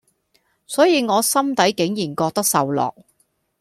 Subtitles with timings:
[0.65, 2.95] 所以我心底竟然覺得受落